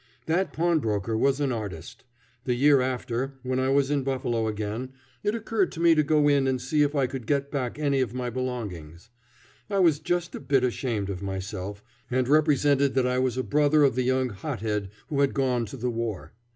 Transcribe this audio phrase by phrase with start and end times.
[0.25, 2.03] That pawnbroker was an artist.
[2.45, 6.27] The year after, when I was in Buffalo again, it occurred to me to go
[6.27, 9.11] in and see if I could get back any of my belongings.
[9.69, 13.83] I was just a bit ashamed of myself, and represented that I was a brother
[13.83, 16.33] of the young hothead who had gone to the war.